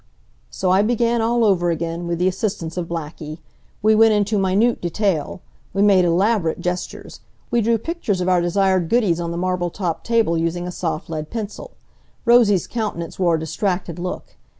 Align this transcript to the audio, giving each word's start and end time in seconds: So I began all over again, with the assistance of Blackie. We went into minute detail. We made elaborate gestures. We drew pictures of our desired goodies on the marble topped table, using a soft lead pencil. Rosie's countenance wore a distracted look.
So 0.49 0.71
I 0.71 0.81
began 0.81 1.21
all 1.21 1.45
over 1.45 1.69
again, 1.69 2.07
with 2.07 2.17
the 2.17 2.27
assistance 2.27 2.75
of 2.75 2.87
Blackie. 2.87 3.37
We 3.83 3.93
went 3.93 4.13
into 4.13 4.39
minute 4.39 4.81
detail. 4.81 5.41
We 5.75 5.83
made 5.83 6.05
elaborate 6.05 6.59
gestures. 6.59 7.19
We 7.51 7.61
drew 7.61 7.77
pictures 7.77 8.19
of 8.19 8.27
our 8.27 8.41
desired 8.41 8.89
goodies 8.89 9.19
on 9.19 9.29
the 9.29 9.37
marble 9.37 9.69
topped 9.69 10.07
table, 10.07 10.35
using 10.39 10.65
a 10.65 10.71
soft 10.71 11.07
lead 11.07 11.29
pencil. 11.29 11.73
Rosie's 12.25 12.65
countenance 12.65 13.19
wore 13.19 13.35
a 13.35 13.39
distracted 13.39 13.99
look. 13.99 14.37